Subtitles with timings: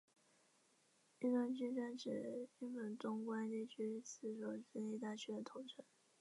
[1.19, 5.85] 日东驹专指日本关东地区四所私立大学的统称。